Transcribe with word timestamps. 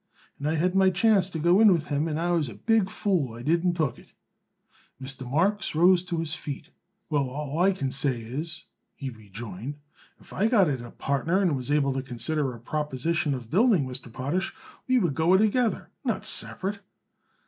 "And 0.39 0.49
I 0.49 0.55
had 0.55 0.73
my 0.73 0.89
chance 0.89 1.29
to 1.29 1.37
go 1.37 1.59
in 1.59 1.71
with 1.71 1.85
him 1.89 2.07
and 2.07 2.19
I 2.19 2.31
was 2.31 2.49
a 2.49 2.55
big 2.55 2.89
fool 2.89 3.35
I 3.35 3.43
didn't 3.43 3.75
took 3.75 3.99
it." 3.99 4.13
Mr. 4.99 5.29
Marks 5.29 5.75
rose 5.75 6.01
to 6.05 6.17
his 6.17 6.33
feet. 6.33 6.71
"Well, 7.11 7.29
all 7.29 7.59
I 7.59 7.71
can 7.71 7.91
say 7.91 8.19
is," 8.19 8.65
he 8.95 9.11
rejoined, 9.11 9.77
"if 10.19 10.33
I 10.33 10.47
got 10.47 10.69
it 10.71 10.81
a 10.81 10.89
partner 10.89 11.39
and 11.39 11.51
we 11.51 11.57
was 11.57 11.67
to 11.67 12.01
consider 12.03 12.51
a 12.55 12.59
proposition 12.59 13.35
of 13.35 13.51
building, 13.51 13.85
Mr. 13.85 14.11
Potash, 14.11 14.55
we 14.87 14.97
would 14.97 15.13
go 15.13 15.35
it 15.35 15.37
together, 15.37 15.91
not 16.03 16.25
separate." 16.25 16.79